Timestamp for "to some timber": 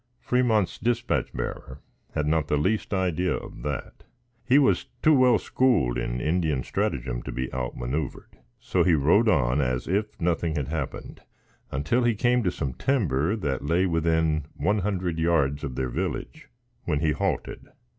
12.41-13.35